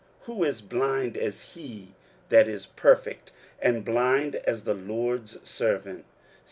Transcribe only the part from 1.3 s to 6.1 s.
he that is perfect, and blind as the LORD's servant?